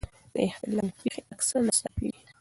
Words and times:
د 0.33 0.35
اختلال 0.49 0.89
پېښې 0.99 1.21
اکثره 1.33 1.59
ناڅاپي 1.65 2.07
وي. 2.13 2.21